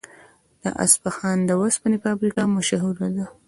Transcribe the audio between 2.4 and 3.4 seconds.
مشهوره ده.